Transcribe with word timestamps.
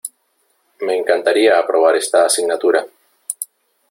Me 0.79 0.97
encantaría 0.97 1.59
aprobar 1.59 1.95
esta 1.95 2.25
asignatura. 2.25 2.87